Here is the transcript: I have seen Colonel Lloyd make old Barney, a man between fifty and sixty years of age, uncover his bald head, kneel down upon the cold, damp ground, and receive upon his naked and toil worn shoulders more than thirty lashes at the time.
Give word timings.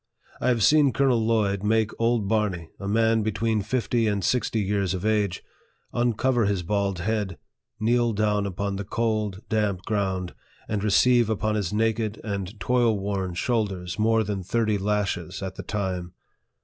I 0.39 0.47
have 0.47 0.63
seen 0.63 0.93
Colonel 0.93 1.23
Lloyd 1.23 1.61
make 1.61 1.91
old 2.01 2.27
Barney, 2.27 2.71
a 2.79 2.87
man 2.87 3.21
between 3.21 3.61
fifty 3.61 4.07
and 4.07 4.23
sixty 4.23 4.59
years 4.59 4.95
of 4.95 5.05
age, 5.05 5.43
uncover 5.93 6.45
his 6.45 6.63
bald 6.63 6.97
head, 6.97 7.37
kneel 7.79 8.11
down 8.11 8.47
upon 8.47 8.77
the 8.77 8.83
cold, 8.83 9.43
damp 9.47 9.83
ground, 9.83 10.33
and 10.67 10.83
receive 10.83 11.29
upon 11.29 11.53
his 11.53 11.71
naked 11.71 12.19
and 12.23 12.59
toil 12.59 12.97
worn 12.97 13.35
shoulders 13.35 13.99
more 13.99 14.23
than 14.23 14.41
thirty 14.41 14.79
lashes 14.79 15.43
at 15.43 15.53
the 15.53 15.61
time. 15.61 16.13